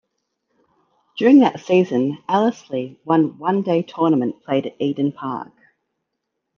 [1.15, 5.53] During that season Ellerslie won One Day-tournament played at Eden Park.